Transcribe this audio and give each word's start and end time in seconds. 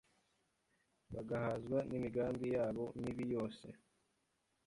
bagahazwa 1.13 1.77
n’imigambi 1.89 2.45
yabo 2.55 2.85
mibi 3.01 3.25
yose 3.33 3.65